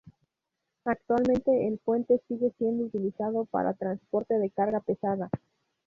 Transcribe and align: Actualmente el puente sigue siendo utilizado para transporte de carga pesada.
Actualmente 0.83 1.67
el 1.67 1.77
puente 1.77 2.23
sigue 2.27 2.51
siendo 2.57 2.85
utilizado 2.85 3.45
para 3.45 3.75
transporte 3.75 4.39
de 4.39 4.49
carga 4.49 4.79
pesada. 4.79 5.29